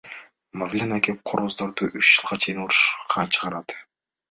[0.61, 3.69] Мавлян аке короздорду үч жылга чейин урушка чыгарат.